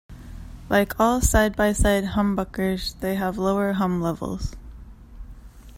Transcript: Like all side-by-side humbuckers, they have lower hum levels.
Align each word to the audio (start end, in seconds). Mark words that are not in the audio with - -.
Like 0.67 0.99
all 0.99 1.21
side-by-side 1.21 2.03
humbuckers, 2.15 2.99
they 3.01 3.13
have 3.17 3.37
lower 3.37 3.73
hum 3.73 4.01
levels. 4.01 4.55